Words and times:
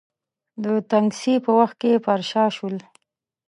د 0.63 0.65
تنګسې 0.91 1.33
په 1.45 1.51
وخت 1.59 1.75
کې 1.81 2.01
پر 2.05 2.19
شا 2.29 2.45
شول. 2.55 2.75